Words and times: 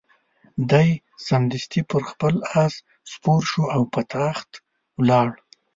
دی 0.69 0.89
سمدستي 1.27 1.81
پر 1.89 2.01
خپل 2.11 2.33
آس 2.63 2.73
سپور 3.11 3.41
شو 3.51 3.63
او 3.75 3.81
په 3.93 4.01
تاخت 4.13 4.49
ولاړ. 4.99 5.29